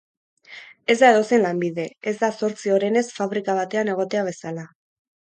Ez 0.93 0.95
da 1.01 1.09
edozein 1.15 1.43
lanbide, 1.43 1.85
ez 2.11 2.13
da 2.21 2.29
zortzi 2.39 2.73
orenez 2.77 3.05
fabrika 3.19 3.57
batean 3.61 3.93
egotea 3.95 4.25
bezala. 4.31 4.65